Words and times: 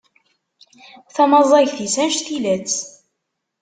Tamaẓagt-is 1.13 1.95
anect-ilatt. 2.03 2.77